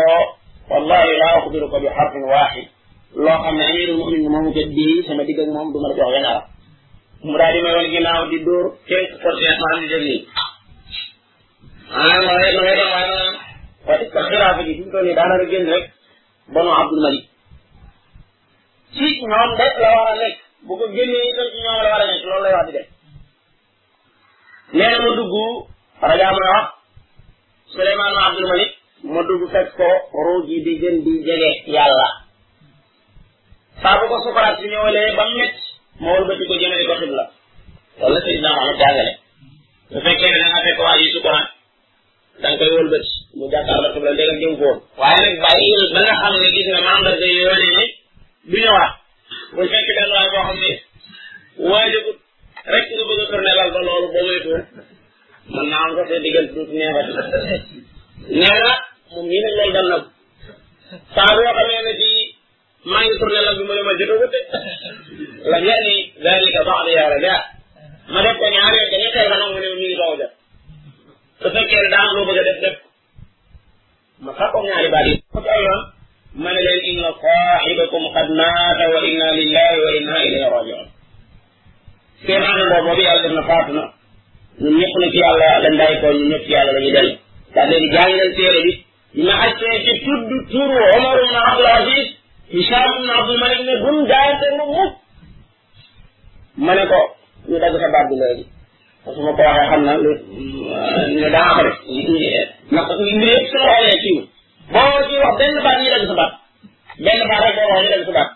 [0.70, 2.66] wallahi laa axbiruka bi xarfin waaxid
[3.14, 5.94] loo xam ne amirul muminin moomu kat bii sama digg ak moom du ma la
[5.98, 6.44] jox wenn arab
[7.22, 10.20] mu daal di may woon ginnaaw di dóor quinze pour cent maanaam di def nii
[11.94, 13.32] maanaam ma ngay ma ngay doon waaye maanaam
[13.86, 15.84] parce que xilaafa gi fi mu toll nii daanaka génn rek
[16.54, 17.24] banu abdul malik
[18.96, 22.02] ci ñoom rek la war a nekk bu ko génnee itam ci ñoom la war
[22.04, 22.88] a nekk loolu lay wax di def
[24.76, 25.34] nee na ma dugg
[26.08, 26.66] rajaa mooy wax
[27.74, 28.72] suleymaan abdul malik
[29.12, 29.88] ma dugg fekk ko
[30.26, 32.08] ruuj di gën di jege yàlla
[33.82, 35.56] saa bu ko sukaraat si ñëwalee ba mett
[36.02, 37.24] ma wëlbati ko jëmale ko xibla
[38.02, 39.12] wala Seydina Muhammad jàngale
[39.90, 41.48] bu fekkee ne da nga fekk waa ji sukaraat
[42.40, 46.14] da nga koy wëlbati mu jàkkaarloo xibla ndegam jëm koon waaye nag bàyyi ba nga
[46.20, 47.84] xam ne gis nga mandarga yi wane ne
[48.50, 48.92] du ñëwaat
[49.54, 50.72] bu fekk benn waay boo xam ne
[51.70, 52.18] waajagut
[52.72, 54.64] rek nga bëgg a tourné lal ba loolu boo moytuwul
[55.54, 57.28] mën naa am ko seen diggante tuuti neexat
[58.40, 58.70] nee na
[59.12, 60.02] moom nii lañ lay gànnaaw
[61.14, 62.20] saa boo xamee ne fii
[62.90, 64.40] maa ngi tourné lan bi mu ne ma jotagul de
[65.50, 67.34] la ngeen ni dalika ba'da ya raja
[68.12, 70.30] ma def ko ñaari yoon dañuy xëy xanaa mu ne mi ngi doog a jot
[71.40, 72.76] su fekkee ne daa am loo bëgg a def def
[74.24, 75.82] ma fàqoog ñaari baat yi ko ay yoon
[76.42, 80.86] ma ne leen inna saahibakum qad maata wa inna lillahi wa inna ilayhi rajiun
[82.24, 83.84] seen àndandoo boobu yàlla def na faatu na
[84.62, 87.14] ñun ñëpp na ci yàlla lañ bàyyi ko ñun ñëpp ci yàlla la ñuy dellu
[87.54, 88.74] daal léegi jàngi leen téere bi
[89.16, 92.06] ma accee ci tudd turu Omar ibn Abdul Aziz
[92.52, 94.94] Hisham ibn Abdul Malik ne buñ jaayante mu mukk
[96.64, 97.00] ma ne ko
[97.48, 98.44] ñu dagg sa baat bi léegi
[99.04, 100.12] ma ko waxee xam na lu
[101.20, 101.70] ne daa xare
[102.70, 104.20] ndax mbir yëpp su xoolee kiiw
[104.72, 106.24] boo ci wax benn baat ñu dagg sa
[107.04, 108.30] benn baat rek boo wax ñu dagg sa baat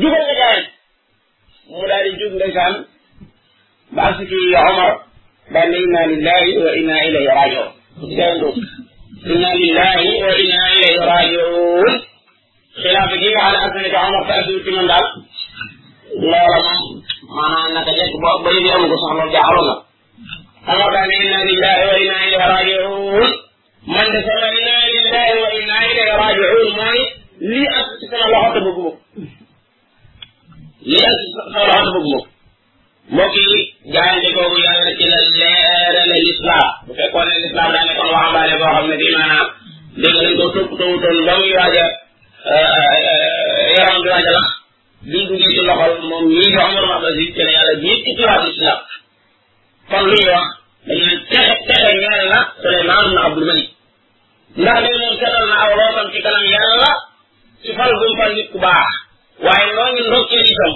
[0.00, 0.50] jugal nga
[1.70, 2.74] mu daal di jug ndeysaan
[3.94, 4.36] ba agsi ci
[4.70, 4.92] Omar
[5.52, 8.85] daal ne inna lillahi wa inna ilayhi rajiun
[9.26, 11.94] إنا لله وإنا إليه راجعون
[12.84, 15.00] خلاف دي على أن عمر فأسوي في من دال
[16.30, 16.68] لا رب
[17.36, 19.74] ما أنك جاك بريد أمك صحنا جعلنا
[20.68, 23.24] عمر قال إنا لله وإنا إليه راجعون
[23.86, 27.04] من دخل إنا لله وإنا إليه راجعون ماني
[27.40, 28.94] لي أسوي في من دال
[30.82, 32.35] لي أسوي في من دال
[33.12, 38.10] mbokk yi jaayante googu yàlla ci la leerale lislaam bu fekkoon ne lislaam daa nekkoon
[38.14, 39.48] waxambaane boo xam ne bi maanaam
[40.02, 41.84] dégg dañ ko topp tawutoon ba muy waaj a
[42.52, 42.68] euh,
[43.06, 44.48] euh, yaram di waaj a lax
[45.10, 48.42] biñ duggee ci loxol moom ñii di Omar Mahbasi ci la yàlla ñetti ci waat
[48.48, 48.80] lislaam
[49.90, 50.48] kon lu ñuy wax
[50.86, 53.68] dañu naan texe texe ñeel na Suleymaan na Abdul Malik
[54.56, 56.90] ndax day moom seetal na aw lootam ci kanam yàlla
[57.62, 58.90] ci fal bu mu fal nit ku baax
[59.44, 60.74] waaye loo ñu ndokkee itam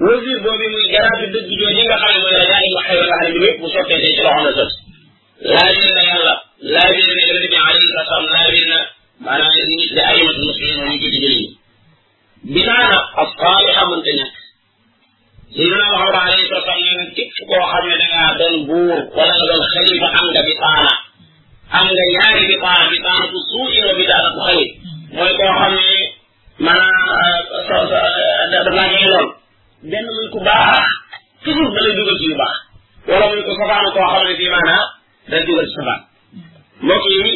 [0.00, 3.14] mesure boobu muy garaatu dëgg jooju nga xam ne mooy la yaa ngi waxee wala
[3.20, 4.72] xarit yëpp bu sottee ci loxo na sës
[5.52, 6.34] laajee na yàlla
[6.74, 8.78] laajee na yonente bi alayhi salaam laajee na
[9.24, 11.40] maanaam nit da ay mat muslimin ñu jiitu jëli
[12.52, 14.36] bi naana asaliha mënta ñàkk
[15.54, 19.32] Sayyidina Muhammad alayhi salaam nee na képp koo xam ne da ngaa doon buur wala
[19.38, 20.92] nga doon xalifa am nga bi taana
[21.78, 24.64] am nga ñaari bi taana bi taana tu suuti wa bi taana tu xali
[25.16, 25.96] mooy koo xam ne
[26.64, 27.88] maanaam
[28.54, 29.28] daf laa jëloon
[29.82, 30.76] benn muy ku baax
[31.44, 32.36] toujours da lay dugal ci yu
[33.08, 36.00] wala muy ku safaan koo xam ne fii dugal ci safaan
[36.84, 37.28] mbokk yi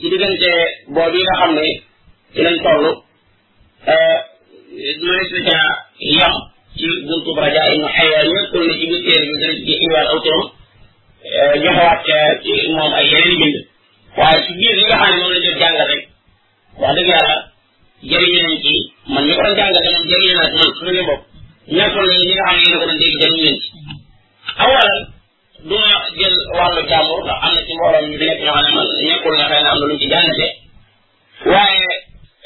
[0.00, 0.52] ci diggante
[0.94, 1.66] boobu yi nga xam ne
[2.32, 2.84] ci lañ toll
[5.00, 5.72] mënees eh, na caa
[6.18, 6.34] yam
[6.78, 7.62] ci buntu raja
[8.78, 10.46] ci biir téere bi ci iwaal aw turam
[12.16, 13.56] eh, ci moom ay yeneen bind
[14.44, 16.04] ci biir yi nga moom lañ doon jàngal rek
[16.80, 17.36] wax dëgg yàlla
[18.08, 18.72] jëriñu nañ ci
[19.10, 21.22] man ñu ko doon jàngal danañ jëriñu naa man suñu bopp
[21.76, 23.68] nekkoon nañu ñi nga xam ne yéen a ko doon dégg jëriñu leen ci
[24.62, 25.00] awalal
[25.68, 28.64] du ma jël wàllu jàmbur ndax am na ci mbooloo ñu fi nekk ñoo xam
[28.66, 30.52] ne man nekkul ne xëy na am na lu ci jàngatee
[31.52, 31.86] waaye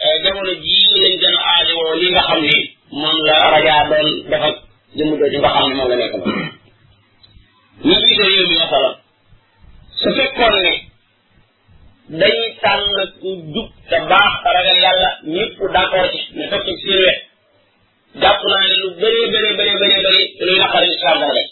[0.07, 2.53] eh, jamono jii lañ gën a aajowoo li nga xam ne
[3.01, 4.57] moom la rajaa doon def ak
[4.97, 6.39] jëmm jooju nga xam ne moom la nekk moom.
[7.87, 8.95] ñu ngi gis réew mi masalan
[10.01, 10.73] su fekkoon ne
[12.21, 12.85] dañuy tànn
[13.21, 16.26] ku jub te baax te ragal yàlla ñëpp d'accord ci
[16.57, 17.19] fekk ci seen wet
[18.23, 21.51] jàpp naa ne lu bëree bëree bëree bëree bëri luy naqari islam dana def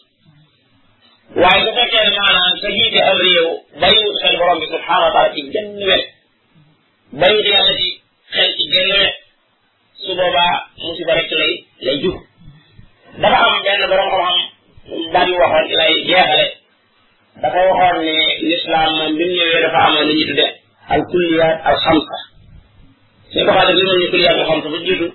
[1.42, 3.48] waaye bu fekkee ne maanaam sa jiite am réew
[3.80, 4.34] bariwut xel
[4.86, 6.04] taala ci genn wet
[7.20, 7.88] bariwut yàlla ci
[8.34, 9.14] xel ci genn wet
[10.02, 10.54] su boobaa
[13.22, 14.40] dafa am benn borom xam-xam
[15.12, 15.36] daan yu
[17.42, 18.16] dafa waxoon ne
[18.48, 20.42] l'islam moom bi mu ñëwee dafa amoon li ñuy
[20.92, 22.18] al kulliyaat al xamsa
[23.34, 25.06] ne ko xaadim li ñu kiliyaa nga xam sa fa jiitu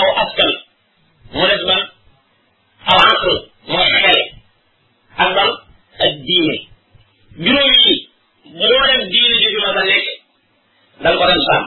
[0.00, 0.50] aw askan
[1.36, 1.82] mu des ban
[2.90, 3.32] aw aql
[3.72, 4.25] mooy xel
[5.16, 5.50] alal
[5.96, 6.56] ak diine
[7.40, 7.94] juróom yi
[8.54, 10.08] mboolem diine ju juróom la nekk
[11.02, 11.64] dal ko dem sàmm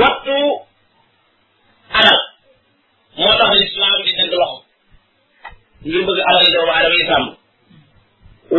[0.00, 0.36] wattu
[2.00, 2.20] alal
[3.22, 4.60] moo tax lislaam di dëgg loxo
[5.86, 7.26] ngir bëgg alal yi doomu aadama yi sàmm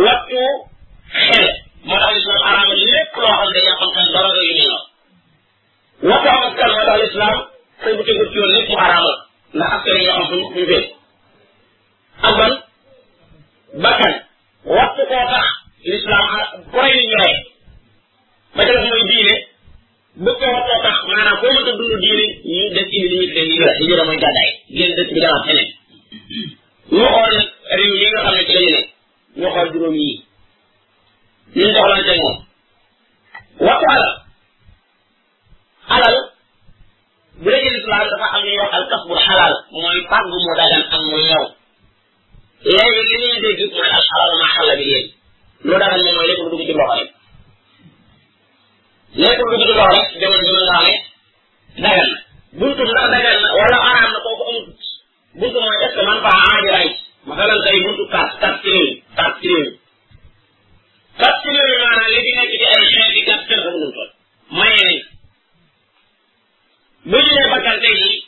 [0.04, 0.44] wattu
[1.24, 1.48] xel
[1.88, 4.76] moo tax lislaam araama lépp loo xam ne yàqal kan dara yu mel
[6.08, 7.38] wattu am askan moo tax lislaam
[7.82, 9.14] sëñ bu tegut ci yoon lépp mu araama
[9.56, 10.86] ndax askan yi yoo xam fu ñu fee
[12.28, 12.54] ak ban
[13.82, 14.12] bakkan
[14.76, 15.46] wattu koo tax
[15.82, 16.36] lislaam
[16.72, 17.38] boy ñoree
[18.54, 19.34] ba ca def mooy diine
[20.22, 23.54] bu ko wattoo tax maanaam foo mënta dund diine ñu def ci ñu tuddee ñu
[23.58, 25.20] ñu ñu damay gàddaay génn dëkk ñu
[27.14, 27.48] xool nag
[27.78, 28.42] réew yi nga xam ne
[29.42, 29.52] moom
[33.68, 34.06] wattu alal
[35.94, 36.16] alal
[37.42, 37.78] bu dee ci
[38.10, 38.70] dafa am ñuy wax
[39.44, 41.44] al mooy fàgg mu dagan am mu ñëw
[42.64, 45.10] léegi li ñuy dégg mooy asxaraaru ma xàlla bi léegi
[45.68, 47.08] lu dagal ne mooy lépp lu dugg ci ndox rek
[49.22, 52.18] lépp lu dugg ci ndox rek jamono ji mën naa ne dagal na
[52.58, 54.78] buntu ndax dagal na wala araam na kooku amut
[55.38, 56.88] buntu mooy est ce que man faa aaji ray
[57.28, 59.74] masalan tey buntu kaas kaas ci réew kaas ci réew
[61.20, 63.94] kaas ci réew maanaam li fi nekk ci ay xeeti kaas kenn xamul nu mu
[63.98, 64.12] toll
[64.58, 64.98] mayee nañ
[67.10, 68.23] bu ñu nee bakkan tey jii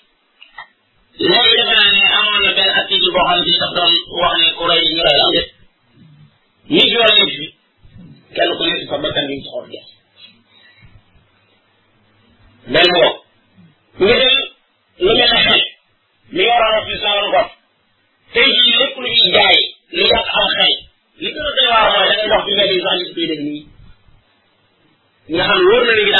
[1.18, 4.48] léegi defe naa ne amoon na benn article boo xam ne sax doon wax ne
[4.58, 5.48] ku rey ñu rey la am déet
[6.74, 7.44] nit yoo nekk fi
[8.36, 9.86] kenn ku nekk sa bakkan bi ñu soxor jeex
[12.72, 13.12] benn boobu.
[13.98, 15.62] nga jël lu mel ne xel
[16.36, 17.42] mi waroon a fi sawar ko
[18.34, 19.58] tey jii lépp lu ñuy jaay
[19.96, 20.72] lu yàq am xel
[21.22, 23.42] li ko doy waar mooy da ngay dox ci mbedd yi sax nit koy dégg
[23.48, 23.64] nii
[25.34, 26.15] nga xam wóor na ni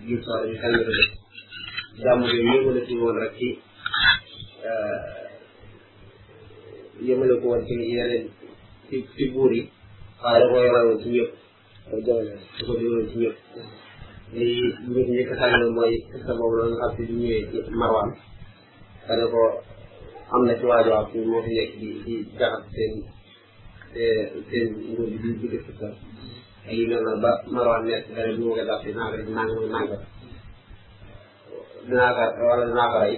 [0.00, 1.04] biir soxla ñu xel yëngale
[2.02, 2.70] jàmm yooyu yëngale ko
[3.02, 3.48] woon rek ci
[4.72, 5.14] eh,
[7.06, 8.24] yëngale ko woon ci yeneen
[8.86, 9.62] ci ci buur yi
[10.22, 11.30] waaye da koo yoroon ci ñëpp
[11.92, 13.36] ak jamono da ko yoroon ci ñëpp
[14.36, 17.72] léegi ñëpp ñi ko tànn mooy sa boobu la nga xam si bi ñëwee ci
[17.80, 18.10] marwaan
[19.06, 19.40] dana ko
[20.32, 22.92] am na ci waajoo xam si moo fi nekk di di jaxas seen
[24.48, 25.88] seen nguur bi di di def sa
[26.68, 29.64] ay yu mel noonu ba Marwan nekk dara ñu ngi koy dàq dinaa ko nangam
[29.74, 30.02] nangam
[31.86, 33.16] dinaa ko wala dinaa ko rey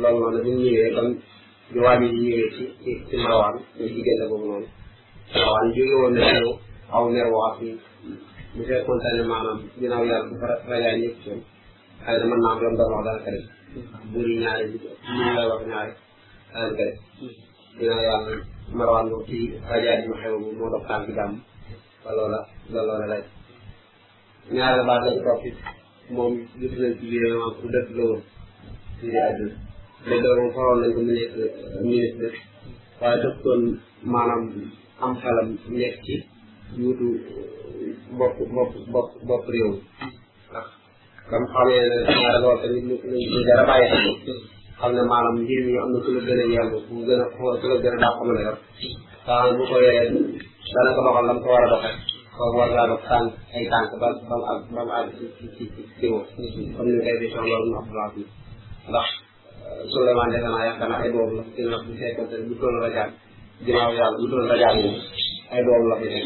[0.00, 1.12] loolu noonu bi mu ñëwee comme
[1.72, 4.66] bi waa ji ñëwee ci ci ci Marwan ñu diggante boobu noonu
[5.34, 6.48] Marwan jóge woon na ñëw
[6.94, 7.70] aw mer wax bi
[8.54, 11.30] bu fekkoon tane maanaam ginnaaw yàlla bu farat rajaa ñëpp ci
[12.04, 13.44] xëy na mën naa am lu mu doon wax dana ko def
[14.10, 14.76] buur yi ñaari bi
[15.18, 15.92] ñu lay wax ñaari
[16.52, 16.92] dana ko def
[17.78, 18.32] ginnaaw yàlla
[18.78, 19.36] Marwan moom ci
[19.70, 21.34] rajaa ji ma xew moo dox tànk jàmm
[22.02, 22.38] te loola
[22.74, 23.24] la loola laaj
[24.54, 25.56] ñaareel baat la ci topp it
[26.14, 28.22] moom gis nañ ci biir moom ku dëkk la woon
[28.98, 29.54] fii di àdduna
[30.08, 31.44] léegi loolu moom foroon nañ ko ministre
[31.86, 32.28] ministre
[33.00, 33.62] waaye dëkkoon
[34.12, 34.42] maanaam
[35.04, 35.48] am xelam
[35.78, 36.14] nekk ci
[36.80, 37.06] yuutu
[38.18, 39.72] bopp bopp bopp bopp réew
[40.50, 40.66] ndax
[41.30, 42.94] dam xamee ne ñaare loolu tamit lu
[43.32, 43.88] lu jar a bàyyi
[44.24, 44.38] xel
[44.78, 47.26] xam ne maanaam mbir mi am na ku la gën a yàlla ku gën a
[47.34, 47.40] ku
[47.70, 48.58] la gën a daa xamale yor
[49.26, 50.10] waaw bu ko yoree
[50.74, 51.96] dana ko doxal lam ko war a doxee
[52.38, 55.26] kooku war ngaa dox tànk ay tànk ba ba mu àgg ba mu àgg ci
[55.58, 58.22] ci ci ci jiwam comme ni koy vision loolu mu abdoulaye bi
[58.90, 62.54] ndax euh, Souleymane defe naa yaakaar naa ay doom la ci nag bu fekkonte bu
[62.60, 63.10] toll rajaat
[63.64, 64.96] ginnaaw yàlla bu toll rajaat moom
[65.54, 66.24] ay doom la fi teg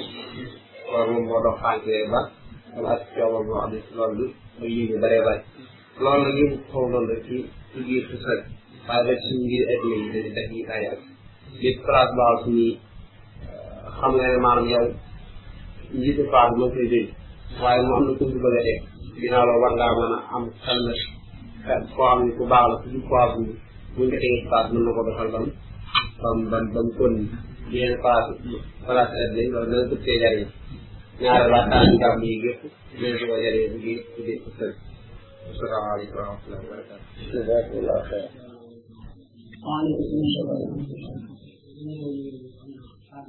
[0.90, 2.20] loolu moom moo dox tànk yooyu ba
[2.76, 4.26] am ak coobam boo xam ne loolu du
[4.58, 5.42] muy yëngu bëree bëri
[6.02, 7.36] loolu nag ñu xaw noonu rek ci
[7.70, 8.42] ci biir suuf rek
[8.88, 11.00] waaye rek suñu ngir ay yi dañu def yi ay at
[11.62, 12.72] lépp place baaxul suñuy
[14.00, 14.86] xam nga ne maanaam yow
[15.98, 17.08] njiitu faat moo koy dégg
[17.62, 20.80] waaye mu am na ko bëgg a dégg la war ngaa mën a am xel
[20.86, 20.92] la
[21.92, 23.40] xam ne ku baax la ku jub faat bu
[23.94, 24.40] buñ ko tegee
[24.72, 25.46] mën na ko doxal bam
[26.22, 27.14] bam bam bam kon
[27.72, 27.92] yenn
[28.84, 29.02] dana
[29.90, 30.48] ko jariñ
[31.20, 31.62] ñaare laa
[32.28, 32.34] yi
[33.20, 33.78] ko jariñ bu
[34.14, 34.20] bu
[35.60, 37.86] wa rahmatulah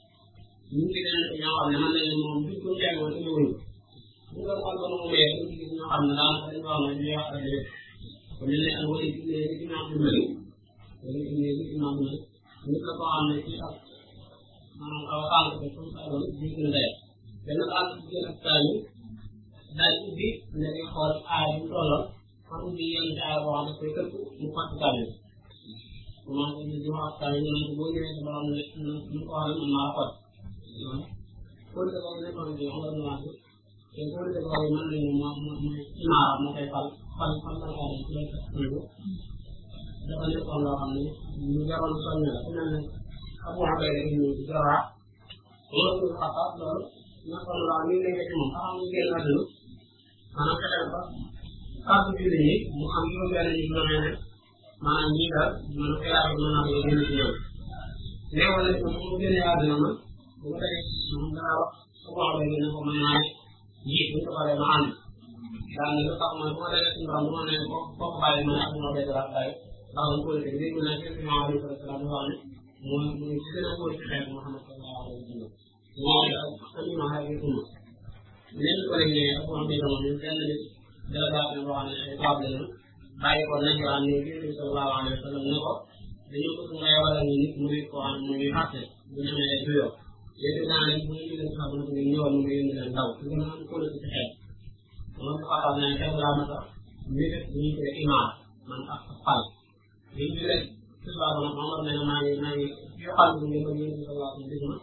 [0.71, 3.59] Indian යනවා නමලේ මොකද කියන්නේ මොකද
[4.35, 7.07] මොකද අල්ලන මේ ඉන්දියන් අන්නාන් කරනවා නේද
[8.39, 10.11] කොල්ලේ අරෝලි ඉන්නේ ඉතින් අපිමලු
[11.07, 11.99] ඉන්නේ ඉතින් නම්
[12.67, 13.73] මුකපාන්නේ කියලා
[14.79, 15.75] මම අවකාශ දෙකක්
[16.39, 16.89] දීලා
[17.45, 17.71] වෙනකල්
[18.09, 18.71] කියලා තමයි
[19.77, 20.29] දැන්දි
[20.61, 21.91] නේද හොල් ආයුන් වල
[22.49, 23.77] පන්දියන් දාවන එක
[24.55, 25.15] මොකක්ද කියන්නේ
[26.35, 30.20] මොනවද කියනවා තමයි මොකද කියන්නේ බලන්න මොකක්ද මාපත්
[31.73, 33.15] คนจะลองในความเดียวเราดูว่า
[33.93, 35.53] เห็นคนจะลองมันเลยมามา
[36.07, 36.85] หนามาไปฟัน
[37.17, 37.81] ฟันฟันอะไร
[38.13, 38.25] เลย
[38.71, 38.81] รู้
[40.07, 41.07] จะเป็นความร้อนนี้
[41.55, 42.69] มีการสั่นเนี่ยนั่น
[43.43, 44.83] อาบูฮับเบลนี่จะรัก
[45.71, 46.69] เราดูภาพเรา
[47.31, 49.37] นักร้องนี่เลยจะมันทำเกี่ยวกับดู
[50.35, 51.03] อันนั้นก็ได้ปะ
[51.87, 52.43] การที่ดี
[52.79, 54.03] มุฮัมมัดเป็นอีกคนนึง
[54.83, 55.41] มาอันนี้ก็
[55.79, 56.61] มันก็ได้มันก็ได้
[57.17, 59.81] เนี่ยวันนี้ผมก็ได้อ่านแล้ว
[60.43, 60.77] මොකද
[61.07, 61.59] සංඥාව
[62.03, 63.21] ස්වභාවය වෙන කොමනයි
[63.89, 64.87] ජීවිත බලනාන්
[65.75, 69.53] dan itu tak mampu ada sembarangan yang kok kok baik mana pun ada jalan baik
[69.97, 72.31] tahun pun jadi mana sih semua hari perjalanan
[72.87, 76.35] mohon mengikuti aku saya Muhammad Sallallahu Alaihi Wasallam ini
[76.73, 77.49] kami mahari itu
[78.57, 80.49] ini orangnya aku ambil orang yang jalan
[81.13, 82.53] dengan orang yang kabel
[83.21, 85.77] baik orang yang ini Sallallahu Alaihi Wasallam ini kok
[86.33, 89.89] ini aku semua orang ini murid Quran murid hadis dengan itu ya
[90.41, 90.95] để chúng ta đi
[91.79, 94.23] không đi nhôm đi lần đầu chúng nó có được thể
[95.25, 96.59] nó có tầm này trong lòng nó
[97.17, 98.25] biết được như thế nào
[98.67, 99.39] mà nó phải
[100.15, 100.53] vì thế
[101.05, 102.57] tức là nó nó này mà này
[102.99, 104.77] cái phần mình mình mình là mình đi mà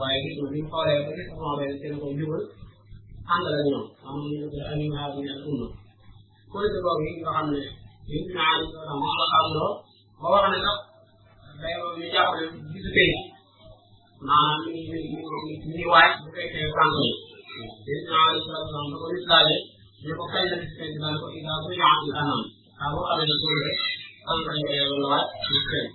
[0.00, 2.30] vậy thì mình có lẽ cái không nói về cái công việc
[3.34, 5.56] ăn là nhiều không như cái anh em hàng nhà cũng
[6.52, 7.66] có cái đó mình có làm này
[8.08, 9.68] những cái này là nó là không đó
[10.20, 10.74] có cái này đó
[11.62, 12.38] đây mình chắc là
[12.74, 13.08] biết cái
[14.26, 15.18] maanaam ñu ñu
[15.64, 17.08] ñu ñu waaj bu fekkee sànq yi
[17.86, 19.56] yéen ñaa alayhi salaatu salaam da ko nit laaje
[20.04, 22.42] ñu ko kañ la ci seen daan ko ila bu yaa il anam
[22.76, 23.78] saa boo amee na góor rek
[24.26, 25.86] sànq lañ ko yàlla waaj ci seen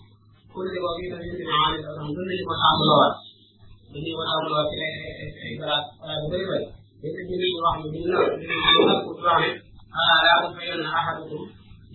[0.51, 3.15] kon li wax yi tamit ñu ñaa alayhi salaam gën nañu ko sàmm la waat
[3.91, 6.67] dañuy ko sàmm la waat ci ay ay ay galaas galaas bu bëri bëri
[7.01, 8.19] yéen ñu ñu wax ñu ñu la
[8.73, 9.49] ñu la ko wax ne
[10.01, 11.43] ala la ko fayal na ahadukum